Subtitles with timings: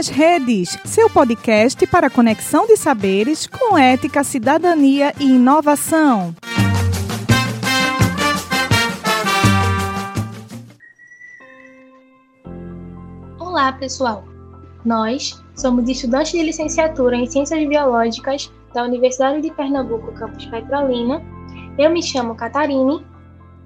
[0.00, 6.34] nas Redes, seu podcast para conexão de saberes com ética, cidadania e inovação.
[13.38, 14.24] Olá, pessoal!
[14.86, 21.22] Nós somos estudantes de licenciatura em Ciências Biológicas da Universidade de Pernambuco, campus Petrolina.
[21.78, 23.04] Eu me chamo Catarine.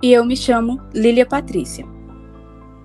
[0.02, 1.93] E eu me chamo Lília Patrícia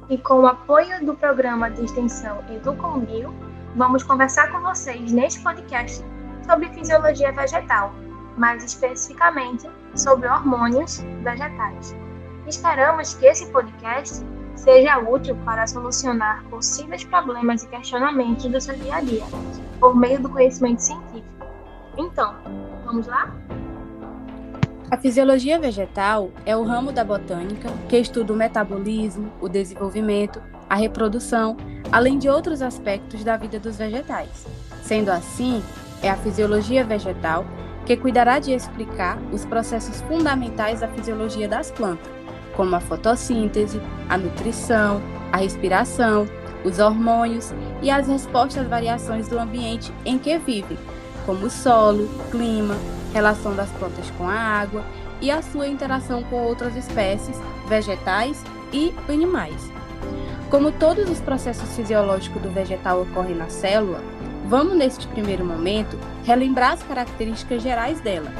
[0.10, 3.34] e com o apoio do programa de extensão Educombio,
[3.76, 6.04] vamos conversar com vocês neste podcast
[6.46, 7.94] sobre fisiologia vegetal,
[8.36, 11.96] mais especificamente sobre hormônios vegetais.
[12.48, 18.96] Esperamos que esse podcast seja útil para solucionar possíveis problemas e questionamentos do seu dia
[18.96, 19.24] a dia,
[19.80, 21.46] por meio do conhecimento científico.
[21.98, 22.36] Então,
[22.86, 23.32] vamos lá?
[24.92, 30.74] A fisiologia vegetal é o ramo da botânica que estuda o metabolismo, o desenvolvimento, a
[30.74, 31.56] reprodução,
[31.92, 34.48] além de outros aspectos da vida dos vegetais.
[34.82, 35.62] Sendo assim,
[36.02, 37.46] é a fisiologia vegetal
[37.86, 42.12] que cuidará de explicar os processos fundamentais da fisiologia das plantas,
[42.56, 43.80] como a fotossíntese,
[44.10, 45.00] a nutrição,
[45.32, 46.26] a respiração,
[46.66, 50.80] os hormônios e as respostas às variações do ambiente em que vivem,
[51.28, 52.76] como o solo, clima,
[53.14, 54.84] relação das plantas com a água
[55.22, 59.72] e a sua interação com outras espécies, vegetais e animais.
[60.50, 64.02] Como todos os processos fisiológicos do vegetal ocorrem na célula,
[64.48, 68.32] vamos neste primeiro momento relembrar as características gerais dela.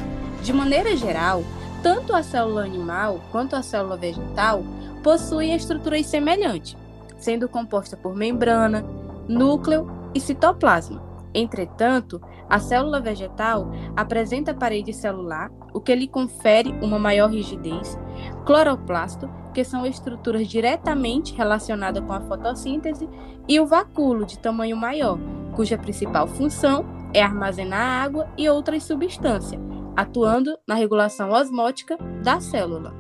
[0.42, 1.44] De maneira geral,
[1.84, 4.64] tanto a célula animal quanto a célula vegetal
[5.04, 6.76] possuem estruturas semelhantes,
[7.18, 8.84] sendo composta por membrana,
[9.28, 11.09] núcleo e citoplasma.
[11.34, 17.98] Entretanto, a célula vegetal apresenta parede celular, o que lhe confere uma maior rigidez,
[18.46, 23.08] cloroplasto, que são estruturas diretamente relacionadas com a fotossíntese,
[23.48, 25.20] e o vacúolo, de tamanho maior,
[25.56, 29.62] cuja principal função é armazenar água e outras substâncias,
[29.96, 32.94] atuando na regulação osmótica da célula.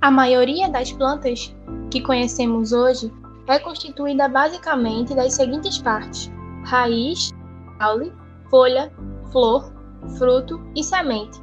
[0.00, 1.54] A maioria das plantas
[1.90, 3.12] que conhecemos hoje
[3.46, 6.30] é constituída basicamente das seguintes partes:
[6.64, 7.30] raiz,
[7.78, 8.12] caule,
[8.50, 8.92] folha,
[9.30, 9.72] flor,
[10.18, 11.40] fruto e semente.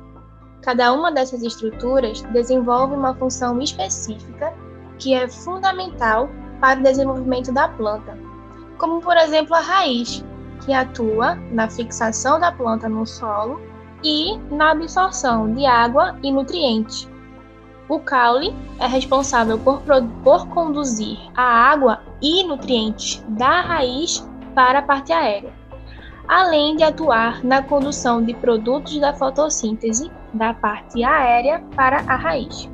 [0.61, 4.53] Cada uma dessas estruturas desenvolve uma função específica
[4.99, 6.29] que é fundamental
[6.59, 8.17] para o desenvolvimento da planta,
[8.77, 10.23] como por exemplo a raiz,
[10.65, 13.61] que atua na fixação da planta no solo
[14.03, 17.07] e na absorção de água e nutrientes.
[17.87, 19.81] O caule é responsável por,
[20.23, 25.53] por conduzir a água e nutrientes da raiz para a parte aérea
[26.27, 32.69] além de atuar na condução de produtos da fotossíntese da parte aérea para a raiz.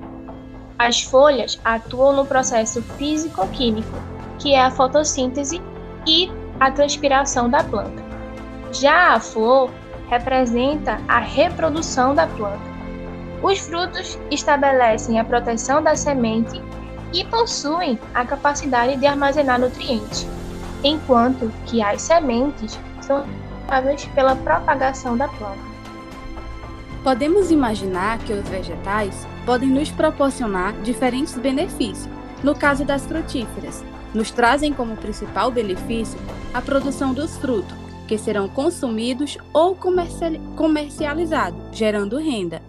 [0.80, 3.96] As folhas atuam no processo físico-químico,
[4.40, 5.62] que é a fotossíntese
[6.08, 8.04] e a transpiração da planta.
[8.72, 9.70] Já a flor
[10.10, 12.74] representa a reprodução da planta.
[13.44, 16.60] Os frutos estabelecem a proteção da semente
[17.14, 20.28] e possuem a capacidade de armazenar nutrientes,
[20.84, 25.74] enquanto que as sementes são responsáveis pela propagação da planta.
[27.04, 32.10] Podemos imaginar que os vegetais podem nos proporcionar diferentes benefícios.
[32.42, 33.84] No caso das frutíferas,
[34.14, 36.20] nos trazem como principal benefício
[36.54, 37.76] a produção dos frutos,
[38.08, 39.76] que serão consumidos ou
[40.56, 42.62] comercializados, gerando renda.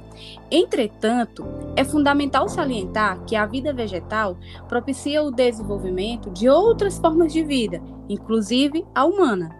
[0.51, 1.45] Entretanto,
[1.77, 4.37] é fundamental salientar que a vida vegetal
[4.69, 9.57] propicia o desenvolvimento de outras formas de vida, inclusive a humana.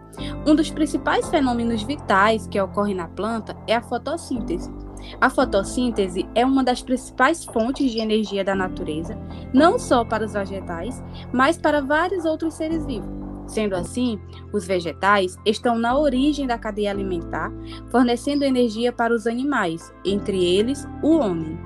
[0.47, 4.71] Um dos principais fenômenos vitais que ocorre na planta é a fotossíntese.
[5.19, 9.17] A fotossíntese é uma das principais fontes de energia da natureza,
[9.53, 13.24] não só para os vegetais, mas para vários outros seres vivos.
[13.47, 14.19] Sendo assim,
[14.51, 17.51] os vegetais estão na origem da cadeia alimentar,
[17.91, 21.57] fornecendo energia para os animais, entre eles o homem.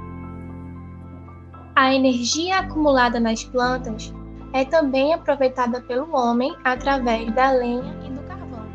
[1.75, 4.13] A energia acumulada nas plantas
[4.53, 8.67] é também aproveitada pelo homem através da lenha e do carvão.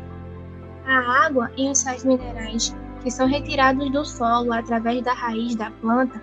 [0.87, 5.69] A água e os sais minerais que são retirados do solo através da raiz da
[5.69, 6.19] planta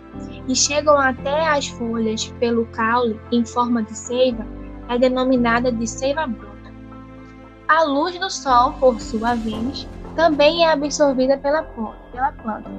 [0.49, 4.45] e chegam até as folhas pelo caule em forma de seiva
[4.89, 6.52] é denominada de seiva bruta.
[7.73, 12.71] A luz do sol, por sua vez, também é absorvida pela, pela planta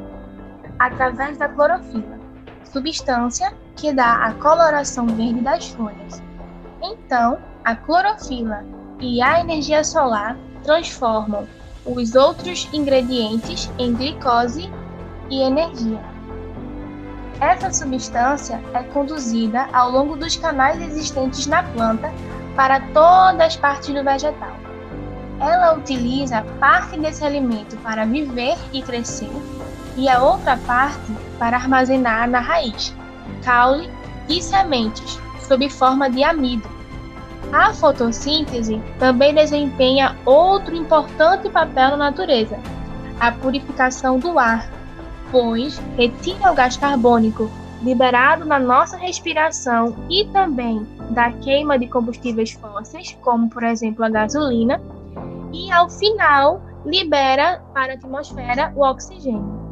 [0.78, 2.20] através da clorofila,
[2.64, 6.22] substância que dá a coloração verde das folhas.
[6.80, 8.64] Então, a clorofila
[9.00, 11.48] e a energia solar transformam
[11.88, 14.72] os outros ingredientes em glicose
[15.28, 16.02] e energia.
[17.42, 22.14] Essa substância é conduzida ao longo dos canais existentes na planta
[22.56, 24.63] para todas as partes do vegetal.
[25.40, 29.32] Ela utiliza parte desse alimento para viver e crescer
[29.96, 32.96] e a outra parte para armazenar na raiz,
[33.44, 33.90] caule
[34.30, 36.68] e sementes, sob forma de amido.
[37.52, 42.58] A fotossíntese também desempenha outro importante papel na natureza,
[43.20, 44.68] a purificação do ar,
[45.32, 47.52] pois retira o gás carbônico
[47.84, 54.10] liberado na nossa respiração e também da queima de combustíveis fósseis, como por exemplo a
[54.10, 54.82] gasolina,
[55.54, 59.64] e ao final libera para a atmosfera o oxigênio.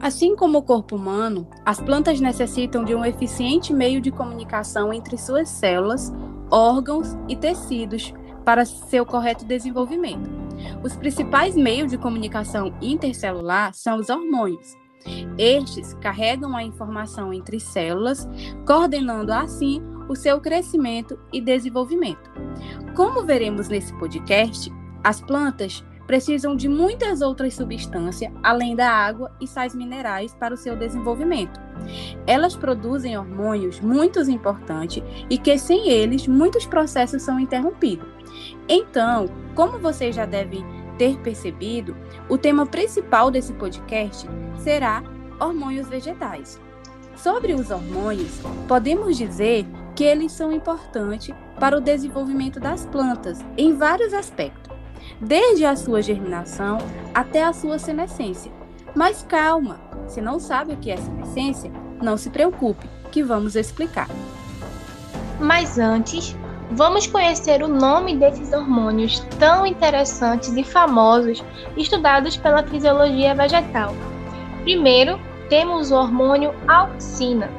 [0.00, 5.16] Assim como o corpo humano, as plantas necessitam de um eficiente meio de comunicação entre
[5.16, 6.12] suas células,
[6.50, 8.12] órgãos e tecidos
[8.44, 10.30] para seu correto desenvolvimento.
[10.82, 14.76] Os principais meios de comunicação intercelular são os hormônios.
[15.38, 18.28] Estes carregam a informação entre células,
[18.66, 22.30] coordenando assim o seu crescimento e desenvolvimento.
[22.94, 24.72] Como veremos nesse podcast,
[25.02, 30.56] as plantas precisam de muitas outras substâncias além da água e sais minerais para o
[30.56, 31.60] seu desenvolvimento.
[32.26, 38.06] Elas produzem hormônios muito importantes e que sem eles muitos processos são interrompidos.
[38.68, 40.64] Então, como vocês já devem
[40.98, 41.96] ter percebido,
[42.28, 44.28] o tema principal desse podcast
[44.58, 45.02] será
[45.40, 46.60] hormônios vegetais.
[47.16, 53.76] Sobre os hormônios, podemos dizer que eles são importantes para o desenvolvimento das plantas em
[53.76, 54.76] vários aspectos,
[55.20, 56.78] desde a sua germinação
[57.14, 58.52] até a sua senescência.
[58.94, 61.70] Mas calma, se não sabe o que é senescência,
[62.02, 64.08] não se preocupe, que vamos explicar.
[65.40, 66.36] Mas antes,
[66.70, 71.42] vamos conhecer o nome desses hormônios tão interessantes e famosos
[71.76, 73.94] estudados pela fisiologia vegetal.
[74.62, 75.18] Primeiro,
[75.48, 77.50] temos o hormônio auxina,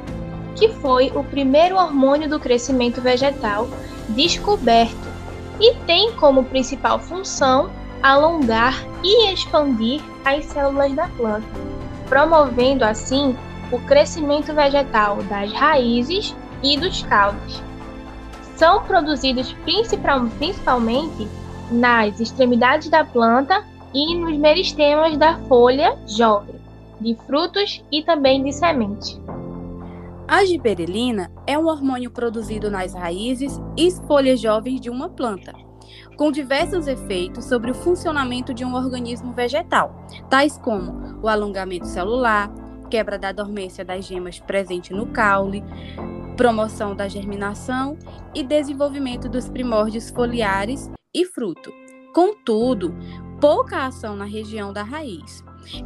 [0.55, 3.67] que foi o primeiro hormônio do crescimento vegetal
[4.09, 5.15] descoberto
[5.59, 7.69] e tem como principal função
[8.01, 11.47] alongar e expandir as células da planta,
[12.07, 13.35] promovendo assim
[13.71, 17.63] o crescimento vegetal das raízes e dos caules.
[18.55, 21.27] São produzidos principalmente
[21.71, 26.55] nas extremidades da planta e nos meristemas da folha jovem
[26.99, 29.19] de frutos e também de semente.
[30.27, 35.53] A giberelina é um hormônio produzido nas raízes e folhas jovens de uma planta,
[36.17, 42.51] com diversos efeitos sobre o funcionamento de um organismo vegetal, tais como o alongamento celular,
[42.89, 45.63] quebra da dormência das gemas presente no caule,
[46.35, 47.95] promoção da germinação
[48.33, 51.71] e desenvolvimento dos primórdios foliares e fruto.
[52.15, 52.95] Contudo,
[53.39, 55.43] pouca ação na região da raiz.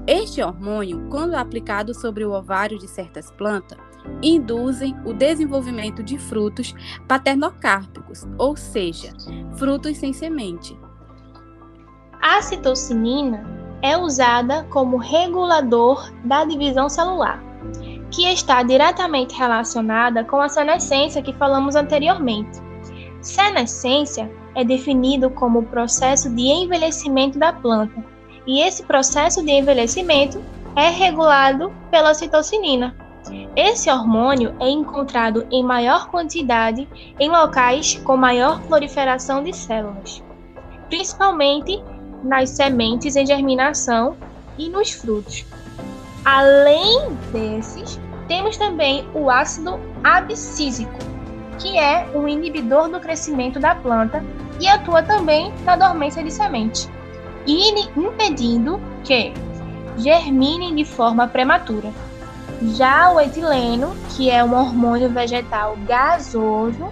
[0.08, 3.89] Este hormônio, quando aplicado sobre o ovário de certas plantas,
[4.22, 6.74] induzem o desenvolvimento de frutos
[7.08, 9.14] paternocárpicos, ou seja,
[9.56, 10.78] frutos sem semente.
[12.22, 13.46] A citocinina
[13.82, 17.42] é usada como regulador da divisão celular,
[18.12, 22.60] que está diretamente relacionada com a senescência que falamos anteriormente.
[23.22, 28.04] Senescência é definido como o processo de envelhecimento da planta
[28.46, 30.42] e esse processo de envelhecimento
[30.76, 32.96] é regulado pela citocinina.
[33.56, 36.88] Esse hormônio é encontrado em maior quantidade
[37.20, 40.24] em locais com maior proliferação de células,
[40.90, 41.84] principalmente
[42.24, 44.16] nas sementes em germinação
[44.58, 45.46] e nos frutos.
[46.24, 50.98] Além desses, temos também o ácido abscísico,
[51.58, 54.24] que é um inibidor do crescimento da planta
[54.60, 56.90] e atua também na dormência de semente
[57.48, 59.34] impedindo que
[59.98, 61.92] germinem de forma prematura.
[62.76, 66.92] Já o etileno, que é um hormônio vegetal gasoso,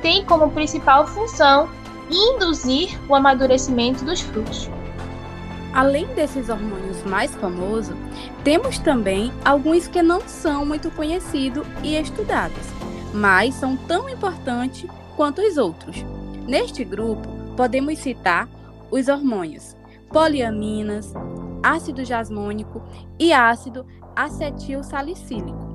[0.00, 1.68] tem como principal função
[2.10, 4.70] induzir o amadurecimento dos frutos.
[5.74, 7.96] Além desses hormônios mais famosos,
[8.42, 12.66] temos também alguns que não são muito conhecidos e estudados,
[13.12, 16.04] mas são tão importantes quanto os outros.
[16.46, 18.48] Neste grupo, podemos citar
[18.90, 19.76] os hormônios
[20.10, 21.12] poliaminas,
[21.62, 22.82] ácido jasmônico
[23.18, 25.68] e ácido acetil salicílico.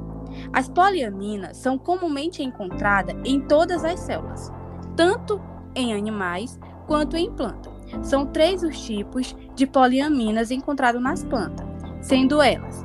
[0.51, 4.51] As poliaminas são comumente encontradas em todas as células,
[4.95, 5.39] tanto
[5.75, 7.71] em animais quanto em plantas.
[8.01, 11.67] São três os tipos de poliaminas encontrados nas plantas,
[12.01, 12.83] sendo elas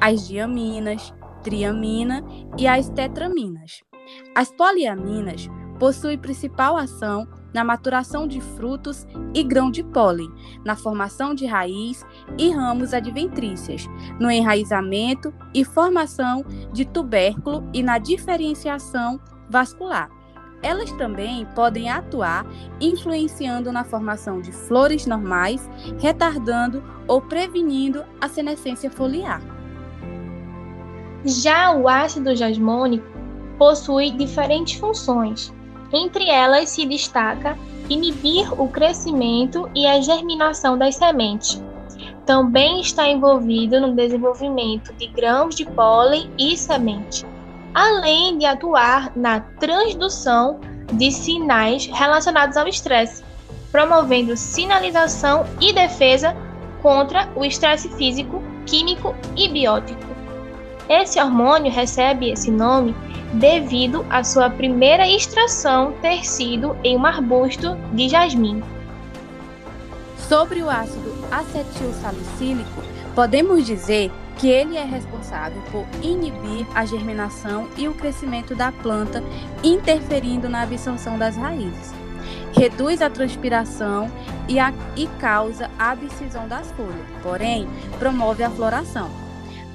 [0.00, 1.12] as diaminas,
[1.42, 2.24] triamina
[2.56, 3.82] e as tetraminas.
[4.34, 5.48] As poliaminas
[5.78, 7.26] possuem principal ação
[7.58, 10.32] na maturação de frutos e grão de pólen,
[10.64, 12.06] na formação de raiz
[12.38, 13.84] e ramos adventrícias,
[14.20, 20.08] no enraizamento e formação de tubérculo e na diferenciação vascular.
[20.62, 22.46] elas também podem atuar
[22.80, 25.68] influenciando na formação de flores normais,
[26.00, 29.40] retardando ou prevenindo a senescência foliar.
[31.24, 33.06] Já o ácido jasmônico
[33.58, 35.52] possui diferentes funções.
[35.92, 37.56] Entre elas se destaca
[37.88, 41.62] inibir o crescimento e a germinação das sementes.
[42.26, 47.24] Também está envolvido no desenvolvimento de grãos de pólen e semente
[47.78, 50.58] além de atuar na transdução
[50.92, 53.22] de sinais relacionados ao estresse,
[53.70, 56.36] promovendo sinalização e defesa
[56.82, 60.17] contra o estresse físico, químico e biótico.
[60.88, 62.94] Esse hormônio recebe esse nome
[63.34, 68.62] devido à sua primeira extração ter sido em um arbusto de jasmim.
[70.16, 72.82] Sobre o ácido acetilsalicílico,
[73.14, 79.22] podemos dizer que ele é responsável por inibir a germinação e o crescimento da planta,
[79.62, 81.92] interferindo na absorção das raízes.
[82.56, 84.10] Reduz a transpiração
[84.48, 87.68] e, a, e causa a abscisão das folhas, porém,
[87.98, 89.27] promove a floração.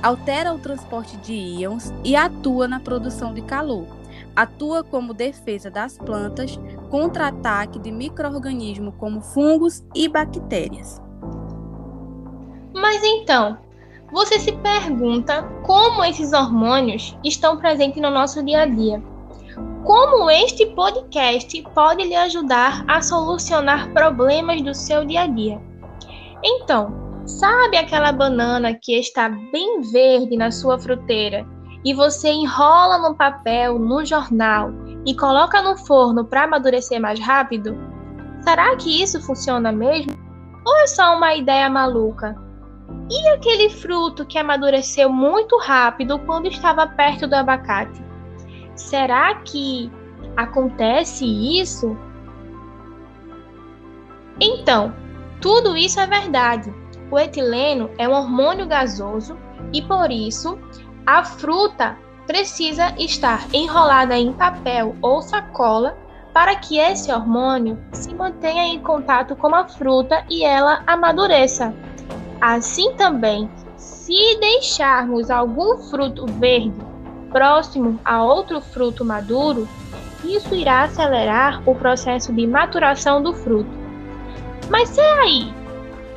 [0.04, 3.88] Altera o transporte de íons e atua na produção de calor.
[4.36, 11.02] Atua como defesa das plantas contra ataque de micro-organismos como fungos e bactérias.
[12.74, 13.58] Mas então,
[14.12, 19.02] você se pergunta como esses hormônios estão presentes no nosso dia a dia.
[19.86, 25.62] Como este podcast pode lhe ajudar a solucionar problemas do seu dia a dia?
[26.44, 31.46] Então, sabe aquela banana que está bem verde na sua fruteira
[31.84, 34.72] e você enrola no papel, no jornal
[35.06, 37.78] e coloca no forno para amadurecer mais rápido?
[38.42, 40.14] Será que isso funciona mesmo?
[40.66, 42.36] Ou é só uma ideia maluca?
[43.10, 48.02] E aquele fruto que amadureceu muito rápido quando estava perto do abacate?
[48.76, 49.92] Será que
[50.36, 51.98] acontece isso?
[54.40, 54.94] Então,
[55.42, 56.83] tudo isso é verdade.
[57.12, 59.38] O etileno é um hormônio gasoso
[59.72, 60.58] e por isso
[61.06, 65.98] a fruta precisa estar enrolada em papel ou sacola
[66.34, 71.74] para que esse hormônio se mantenha em contato com a fruta e ela amadureça.
[72.42, 76.74] Assim também, se deixarmos algum fruto verde
[77.32, 79.68] próximo a outro fruto maduro,
[80.24, 83.70] isso irá acelerar o processo de maturação do fruto.
[84.70, 85.54] Mas se aí,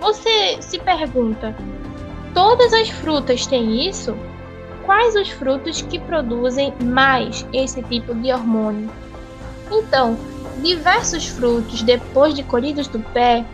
[0.00, 1.54] você se pergunta:
[2.34, 4.16] todas as frutas têm isso?
[4.84, 8.88] Quais os frutos que produzem mais esse tipo de hormônio?
[9.70, 10.16] Então,
[10.62, 13.44] diversos frutos, depois de colhidos do pé,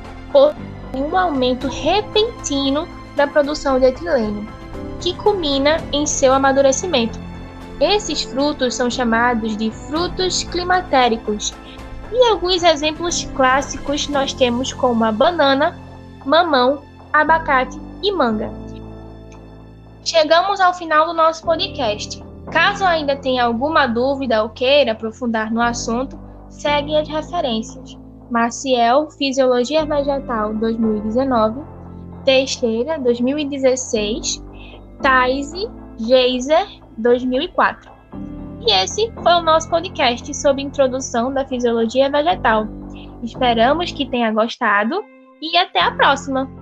[0.95, 4.47] um aumento repentino da produção de etileno,
[5.01, 7.19] que culmina em seu amadurecimento.
[7.81, 11.53] Esses frutos são chamados de frutos climatéricos,
[12.13, 15.79] e alguns exemplos clássicos nós temos como a banana,
[16.25, 18.51] mamão, abacate e manga.
[20.05, 22.23] Chegamos ao final do nosso podcast.
[22.51, 27.97] Caso ainda tenha alguma dúvida ou queira aprofundar no assunto, segue as referências.
[28.31, 31.61] Maciel Fisiologia Vegetal 2019,
[32.25, 34.43] Teixeira 2016,
[35.01, 37.93] Taise Geiser 2004.
[38.67, 42.67] E esse foi o nosso podcast sobre introdução da fisiologia vegetal.
[43.23, 45.05] Esperamos que tenha gostado
[45.43, 46.62] e até a próxima!